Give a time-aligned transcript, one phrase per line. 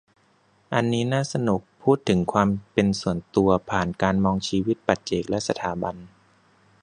[0.73, 5.95] อันนี้น่าสนุก พูดถึงความเป็นส่วนตัว ผ่านการมองชีวิตปัจเจกและสถาบัน